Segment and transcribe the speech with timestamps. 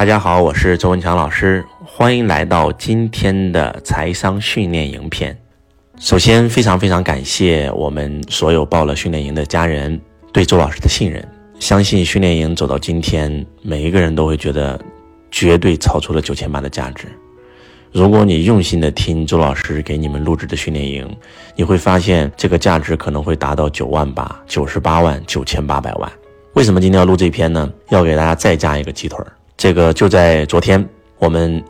[0.00, 5.38] 大家好，我是周文强老师，欢迎来到今天的财商训练营篇。
[5.98, 10.00] 首先，非常非常感谢我们所有报了训练营的家人
[10.32, 11.22] 对周老师的信任。
[11.58, 14.80] 相信训练营走到今天，每一个人都会觉得
[15.30, 17.04] 绝对超出了九千八的价值。
[17.92, 21.06] 如果你用心的听周老师给你们录制的训练营，
[21.54, 26.10] 你会发现这个价值可能会达到九万八、九十八万、九千八百万。
[26.54, 27.70] 为什么今天要录这篇呢？
[27.90, 29.26] 要给大家再加一个鸡腿儿。
[29.60, 30.82] 这个就在昨天，
[31.18, 31.62] 我们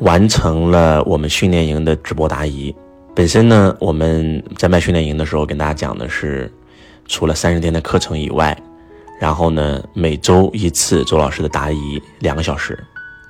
[0.00, 2.74] 完成了我们训练营的直播答疑。
[3.14, 6.52] 本身呢，我们在卖训练营的时候跟大家讲的是，
[7.08, 8.54] 除了三十天的课程以外，
[9.18, 12.78] 然后呢，每周一次周老师的答疑两个小时。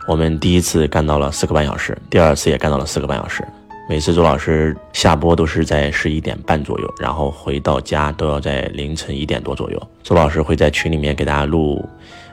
[0.08, 3.46] 我们第一次干到了四个半小时，第二次也干到了四个半小时。
[3.88, 9.80] 每次周老师下播都是在十一点半左右，然后回到家都要在凌晨一点多左右。
[10.02, 11.88] 周老师会在群里面给大家录。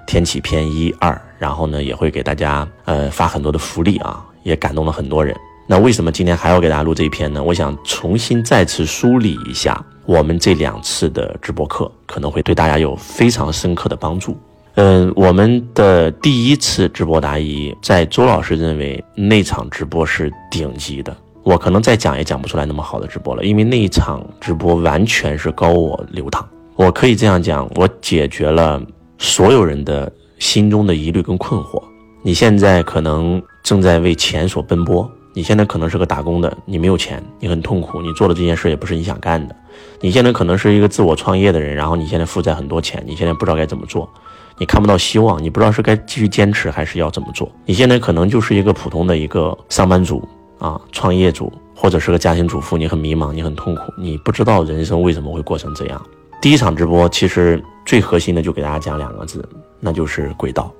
[0.05, 5.35] 天启篇一二，然后呢也会给大家呃发很多的福利啊，也感动了很多人。
[5.67, 7.41] 那为什么今天还要给大家录这一篇呢？
[7.41, 14.35] 我想重新再次梳理一下我们这两次的直播课，可能会对大家有非常深刻的帮助。
[14.75, 26.45] 嗯，我们的第一次直播答疑，在周老师认为那场直播是顶级的，我可能再讲也讲不出来那么好的直播了，因为那一场直播完全是高我流淌。
[26.75, 28.81] 我可以这样讲，我解决了。
[29.21, 31.79] 所有人的心中的疑虑跟困惑，
[32.23, 39.55] 你现在可能正在为钱所奔波，你现在可能是个打工的，你没有钱，你很痛苦，你做的这件事也不是你想干的。
[39.99, 44.09] 你现在可能是一个自我创业的人，然后你现在负债很多钱，你现在不知道该怎么做，
[44.57, 47.47] 你看不到希望，你不知道是该继续坚持还是要怎么做。
[47.67, 56.03] 你现在可能就是一个普通的一个上班族啊，创业族，或者是个家庭主妇，你很迷茫，你很痛苦，你不知道人生为什么会过成这样。
[56.41, 59.47] 第一场直播其实最核心的就给大家讲两个字，
[59.79, 60.73] 那就是轨道。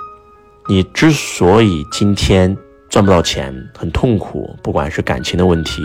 [0.68, 2.58] 你之所以今天
[2.90, 5.84] 赚不到钱，很痛苦，不管是感情的问题、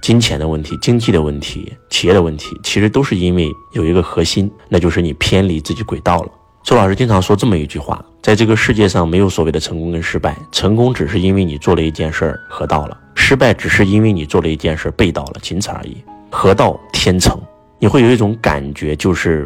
[0.00, 6.28] 金钱的问题、经济的问题、企业的问题，其实都是因为有一个核心，那就是你偏离自己轨道了。
[6.64, 15.96] 周老师经常说这么一句话：在这个世界上没有所谓的成功跟失败，成功只是因为你做了一件事儿合道了，失败只是因为你做了一件事背道了，仅此而已。
[16.28, 17.40] 合道天成。
[17.82, 19.44] 你会有一种感觉，就是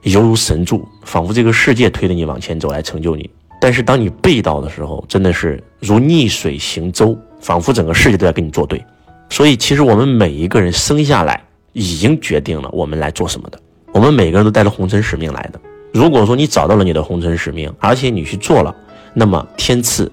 [0.00, 3.28] 犹如神助，仿佛这个世界推着你往前走来成就你。
[3.60, 8.82] 但是当你背道的时候，真的是如逆水行舟，仿佛整个世界都在跟你作对。
[9.28, 13.60] 所以，其实我们每一个人生下来已经决定了我们来做什么的。
[13.92, 15.60] 我们每个人都带着红尘使命来的。
[15.92, 18.74] 如果说你找到了你的红尘使命，而且你去做了，
[19.12, 20.10] 那么天赐、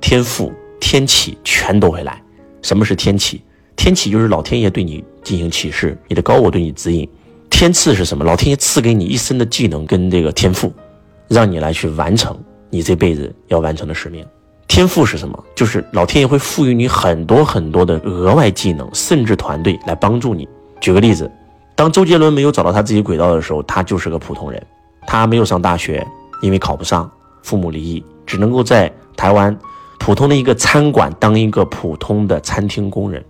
[0.00, 2.22] 天赋、天启全都会来。
[2.62, 3.42] 什么是天启？
[3.82, 5.02] 天启就是老天爷对你。
[5.24, 7.08] 进行启示，你的高我对你指引。
[7.50, 8.24] 天赐是什么？
[8.24, 10.72] 老天爷赐给你一身的技能跟这个天赋，
[11.26, 12.36] 让你来去完成
[12.70, 14.24] 你这辈子要完成的使命。
[14.68, 15.44] 天赋是什么？
[15.56, 20.48] 就是老天爷会赋予你很多很多的额外技能，甚至团队来帮助你。
[20.80, 21.28] 举个例子，
[21.74, 24.64] 当周杰伦没有找到他自己轨道的时候，他就是个普通人，
[25.08, 26.06] 他没有上大学，
[26.40, 27.10] 因为考不上，
[27.42, 29.56] 父母离异，只能够在台湾
[29.98, 33.24] 普通的一个餐馆当一个普通的餐厅工人。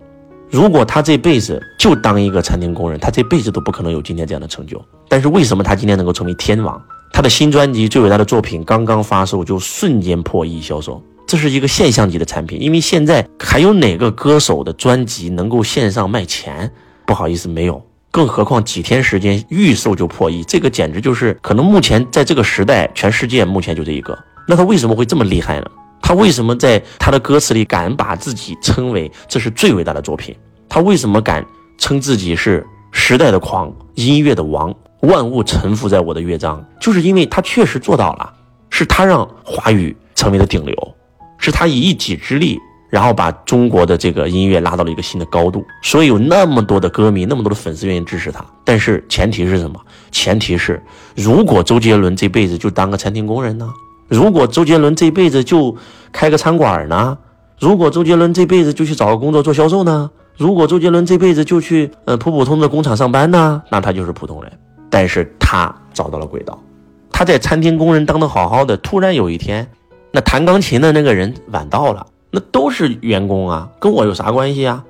[0.53, 4.79] 如果他这辈子就当一个餐厅工人，他这辈子都不可能有今天这样的成就。
[5.09, 6.79] 但是为什么他今天能够成为天王？
[7.11, 12.61] 他的新专辑《最伟大的作品》刚刚发售，就瞬间破亿销售，这是一个现象级的产品。
[12.61, 16.71] 因为现在还有哪个歌手的专辑能够线上卖钱？
[17.07, 17.83] 不好意思，没有。
[18.11, 24.15] 更何况几天时间预售就破亿，这个简直就是可能目前在这个时代，全世界目前就这一个。
[24.47, 25.65] 那他为什么会这么厉害呢？
[26.03, 30.35] 他为什么在他的歌词里敢把自己称为这是最伟大的作品？
[30.69, 31.43] 他为什么敢
[31.77, 34.71] 称自己是时代的狂、音乐的王？
[35.03, 38.31] 万物臣服在我的乐章，就是因为他确实做到了。
[38.69, 40.75] 是他让华语成为了顶流，
[41.37, 42.57] 是他以一己之力，
[42.89, 45.63] 然后把中国的这个音乐拉到了一个新的高度。
[45.83, 48.43] 所以有那么多的歌迷，那么多的粉丝愿意支持他。
[48.65, 49.79] 但是前提是什么？
[50.11, 50.81] 前提是
[51.15, 53.69] 如果周杰伦这辈子就当个餐厅工人呢？
[54.07, 55.75] 如果周杰伦这辈子就
[56.11, 57.17] 开个餐馆呢？
[57.59, 60.09] 如果周杰伦这辈子就去找个工作做销售呢？
[60.37, 63.61] 如果周杰伦这辈子就去呃普普通的工厂上班呢？
[63.69, 64.51] 那他就是普通人。
[64.89, 66.59] 但是他找到了轨道，
[67.11, 69.67] 他在餐厅工人当的好好的，突然有一天，
[70.11, 74.83] 那弹钢琴的那个人晚到了，那都是员工啊，跟我有啥关系啊？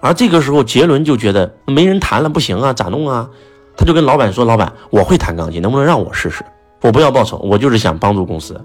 [0.00, 3.28] 而这个时候杰伦就觉得没人弹了，不行啊，咋弄啊？
[3.76, 6.44] 他就跟老板说：“老板，我会弹钢琴，能不能让我试试？”
[6.80, 8.60] 我不要报酬，我就是想帮助公司。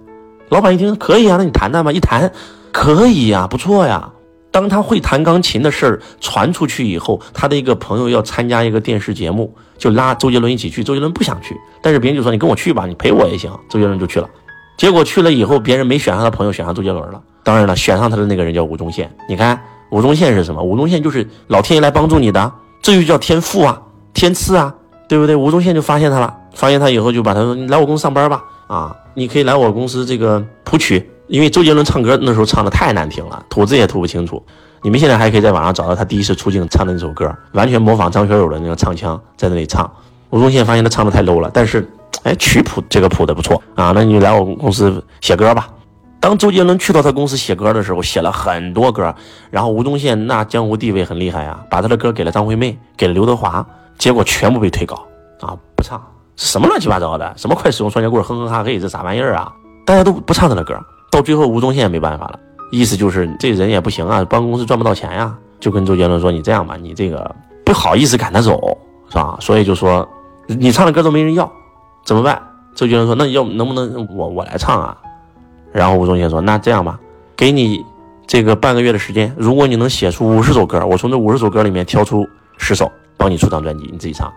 [0.49, 1.91] 老板一听可以啊，那你谈谈吧。
[1.91, 2.31] 一谈，
[2.71, 4.11] 可以呀，不错呀。
[4.51, 10.81] 当他会弹钢琴的事儿传出去以后，他的一个朋友要参加一个电视节目，就拉周杰伦一起去。
[10.81, 13.51] 周杰伦不想去，但是别人就说你跟我去吧，你陪我也行。
[13.67, 14.29] 周杰伦就去了。
[14.77, 17.21] 结果去了以后，别人没选上他朋友，选上周杰伦了。
[17.43, 19.13] 当然了，选上他的那个人叫吴宗宪。
[19.27, 20.63] 你看，吴宗宪是什么？
[20.63, 22.51] 吴宗宪就是老天爷来帮助你的，
[22.81, 23.81] 这就叫天赋啊，
[24.13, 24.73] 天赐啊，
[25.07, 25.35] 对不对？
[25.35, 34.43] 吴宗宪就发现他了，发现他以后就把他说：“你来我公司上班吧，啊，你可以来我公司这个谱曲，因为周杰伦唱歌那时候唱的太难听了，吐字也吐不清楚。
[34.81, 39.89] 你们现在还可以在网上找到他第一次出镜唱的那首歌，完全模仿张学友的那个唱腔，在那里唱。
[40.29, 41.87] 吴宗宪发现他唱的太 low 了，但是。
[42.23, 45.67] 哎，曲谱这个谱的不错啊，那你来我公司写歌吧。
[46.19, 49.13] 当周杰伦去到他公司写歌的时候，写了很多歌。
[49.51, 53.63] 然后吴宗宪那江湖地位很厉害啊，把他的歌给了张惠妹，给了刘德华，
[53.97, 55.05] 结果全部被退稿
[55.41, 56.01] 啊，不唱，
[56.35, 59.51] 什么乱七八糟的，什么快使用双截棍，哼哼哈嘿，这啥玩意儿啊？
[59.85, 60.77] 大家都不唱他的歌。
[61.11, 62.39] 到最后，吴宗宪也没办法了，
[62.71, 67.33] 意思就是这人也不行啊，帮公司赚不到钱呀，就跟周杰伦说：“你这样吧，你这个
[67.63, 68.77] 不好意思赶他走，
[69.09, 69.37] 是吧？
[69.39, 70.07] 所以就说
[70.47, 71.49] 你唱的歌都没人要。”
[72.03, 72.41] 怎么办？
[72.75, 74.97] 周杰伦说：“那要能不能我我来唱啊？”
[75.71, 76.99] 然后吴宗宪说：“那这样吧，
[77.35, 77.83] 给你
[78.27, 82.27] 这个半个月的时间，如果你能写出五十首歌，我从这五十首歌里面挑出
[82.57, 84.31] 十首，帮你出张专辑，你自己唱。”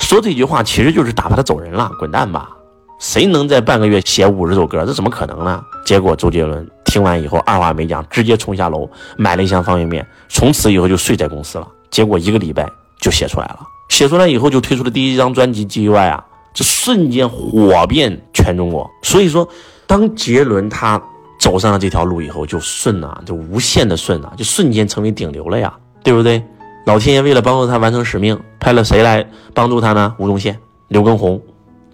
[0.00, 2.50] 说这句话其实就是打发他走人了，滚蛋吧！
[2.98, 4.84] 谁能在半个月写五十首歌？
[4.84, 5.62] 这怎么可能呢？
[5.84, 11.68] 结果周杰伦听完以后，二话没讲，直接冲下楼买了一箱方便面，从此以后就睡在公司了。
[11.90, 12.68] 结果一个礼拜
[13.00, 16.24] 就写出来了，写出来以后就推出了第一张专辑《G Y》啊。
[16.52, 19.48] 这瞬间火遍全中国，所以说，
[19.86, 21.02] 当杰伦他
[21.40, 26.40] 走上了这条路以后，就顺啊，就无限的顺啊，就瞬间成为顶流了呀，对不对？
[26.84, 30.14] 老天爷为了帮助他完成使命，派了谁来帮助他呢？
[30.18, 30.58] 吴宗宪、
[30.88, 31.40] 刘畊宏、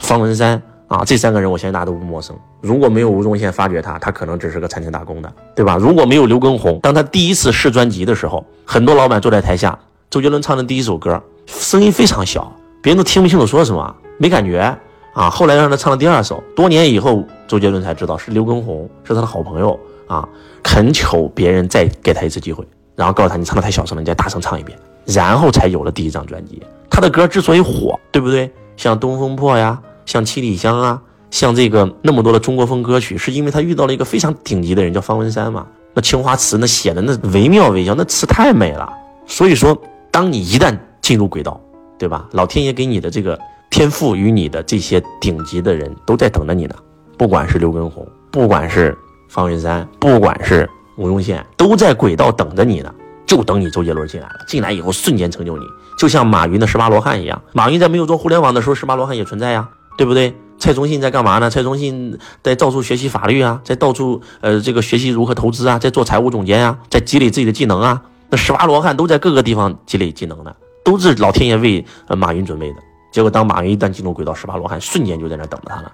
[0.01, 2.37] 方文山啊，这三个人我相信大家都不陌生。
[2.61, 5.77] 如果没有吴宗宪发掘他，他可能只是个餐厅打工的，对吧？
[5.77, 9.79] 如果没有刘畊宏，当他第一次试专辑的时候，很多老板坐在台下，
[10.11, 12.53] 周杰伦唱的第一首歌，声音非常小，
[12.83, 13.95] 别人都听不清楚说什么。
[14.19, 14.77] 没感觉
[15.15, 15.31] 啊！
[15.31, 20.29] 后来让他唱了第二首，多年以后，周杰伦才知道是刘畊宏，是他的好朋友啊，
[20.63, 22.67] 恳求别人再给他一次机会，
[23.01, 26.63] 然后告诉他你唱的太小声了，你再大声唱一遍，然后才有了第一张专辑。
[26.91, 28.53] 他的歌之所以火，对不对？
[28.77, 31.01] 像《东风破》呀，像《七里香》啊，
[31.31, 35.67] 像这个那么多的中国风歌曲，是因为他遇到了一个非常顶级的人，叫方文山嘛。
[35.95, 38.93] 那青花瓷那写的那惟妙惟肖，那词太美了。
[39.27, 39.75] 所以说，
[40.11, 41.59] 当你一旦进入轨道，
[41.99, 42.29] 对吧？
[42.33, 43.39] 老天爷给你的这个。
[43.71, 46.75] 天赋与你的这些顶级的人都在等着你呢，
[47.17, 48.99] 不管是刘畊宏，不管是
[49.29, 50.69] 方文山，不管是
[51.01, 52.95] 吴宗宪，都在轨道等着你呢，
[53.25, 54.35] 就等你周杰伦进来了。
[54.47, 55.65] 进来以后瞬间成就你，
[55.97, 57.41] 就像马云的十八罗汉一样。
[57.55, 59.67] 马云在没有做互联网的时候，十八罗汉也存在呀，
[59.97, 60.35] 对不对？
[60.59, 61.49] 蔡崇信在干嘛呢？
[61.49, 68.03] 蔡崇信在到处学习法律啊，在到处呃这个学习如何投资啊，在做财务总监啊，在积累自己的技能啊。
[68.29, 70.55] 那十八罗汉都在各个地方积累技能呢，
[70.85, 71.83] 都是老天爷为
[72.19, 72.77] 马云准备的。
[73.11, 75.91] 结果，当马云一旦进入轨道，十八罗汉瞬间就在那等着他了，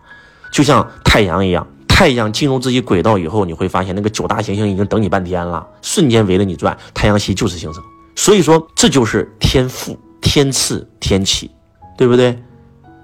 [0.51, 1.65] 就像太阳一样。
[1.97, 6.77] 太阳进入自己轨道以后，你会发现那个九大行星已经等你半天了，瞬间围着你转。
[6.93, 7.83] 太阳系就是形成，
[8.15, 11.51] 所以说这就是天赋、天赐、天启，
[11.97, 12.39] 对不对？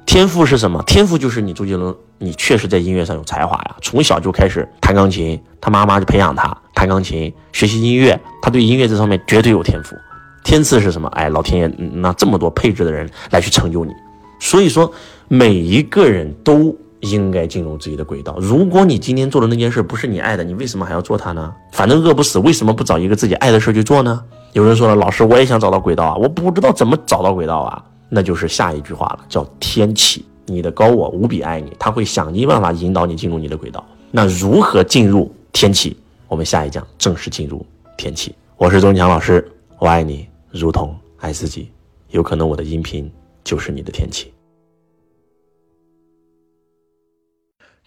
[0.05, 0.83] 天赋是什么？
[0.87, 9.97] 天赋就是你周杰伦，你确实在音乐上有才华呀，从小就开始弹钢琴，他妈妈就培养他弹钢琴，学习音乐，他对音乐这方面绝对有天赋。
[10.45, 11.09] 天赐是什么？
[11.15, 13.93] 哎，老天爷拿这么多配置的人来去成就你，
[14.39, 14.93] 所以说
[15.29, 18.37] 每一个人都应该进入自己的轨道。
[18.41, 21.55] 如果你今天做的那件事不是你爱的，你为什么还要做它呢？
[21.73, 24.23] 反正饿不死，为什么不找一个自己爱的事去做呢？
[24.53, 27.85] 有人说了，老师，我也想找到轨道啊，我不知道怎么找到轨道啊。
[28.09, 30.25] 那就是下一句话了，叫天启。
[30.45, 33.85] 你的高我无比爱你，他会想尽办法引导你进入你的轨道。
[34.11, 35.97] 那如何进入天启？
[36.29, 37.65] 我们下一讲正式进入
[37.97, 38.35] 天启。
[38.57, 40.27] 我是周文强老师，我爱你。
[40.51, 41.71] 如同爱自己，
[42.11, 43.11] 有可能我的音频
[43.43, 44.31] 就是你的天气。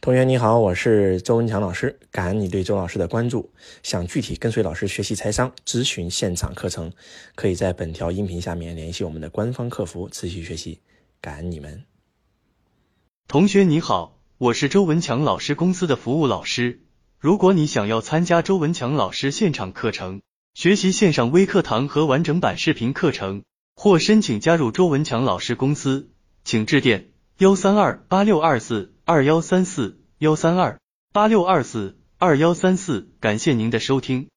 [0.05, 3.50] 同学你好，我是周文强老师，感恩你对周老师的关注。
[3.81, 6.93] 想具体跟随老师学习财商、咨询现场课程，
[7.33, 10.79] 可以在本条音频下面联系我们的官方客服持续学习。
[11.21, 11.85] 感恩你们。
[13.27, 16.81] 同学你好，我是周文强老师公司的服务老师。
[17.17, 20.21] 如果你想要参加周文强老师现场课程，
[20.53, 23.41] 学习线上微课堂和完整版视频课程，
[23.75, 26.12] 或申请加入周文强老师公司，
[26.43, 27.07] 请致电
[27.39, 30.79] 幺三二八六二四二幺三四幺三二
[31.13, 33.07] 八六二四二幺三四。
[33.19, 34.29] 感谢您的收听。